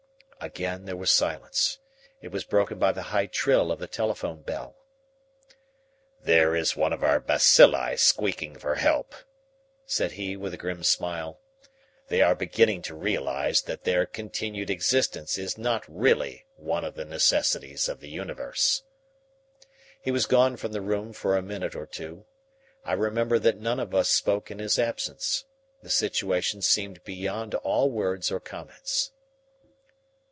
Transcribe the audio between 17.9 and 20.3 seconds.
the universe." He was